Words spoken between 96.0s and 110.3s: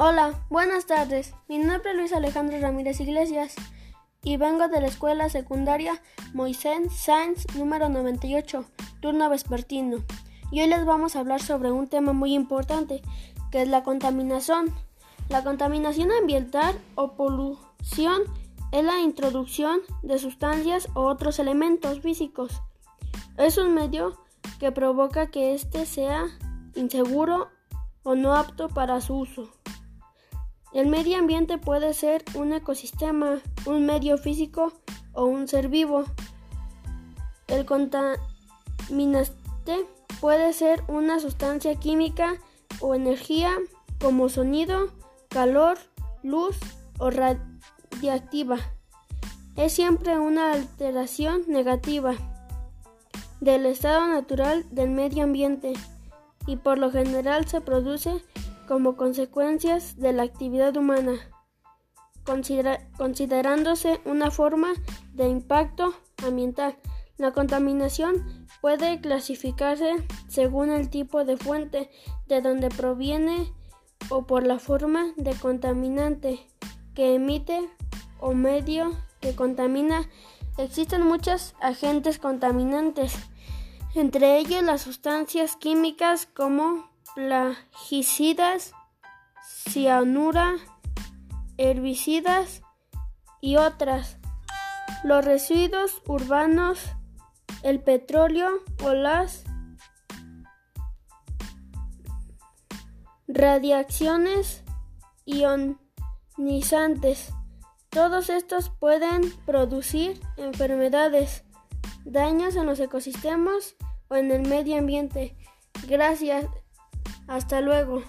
urbanos, el petróleo o las radiaciones ionizantes. Todos estos pueden producir